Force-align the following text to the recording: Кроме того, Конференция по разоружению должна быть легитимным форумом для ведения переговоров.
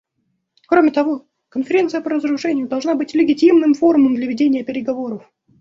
Кроме 0.65 0.89
того, 0.89 1.27
Конференция 1.49 2.01
по 2.01 2.09
разоружению 2.09 2.67
должна 2.67 2.95
быть 2.95 3.13
легитимным 3.13 3.75
форумом 3.75 4.15
для 4.15 4.25
ведения 4.25 4.63
переговоров. 4.63 5.31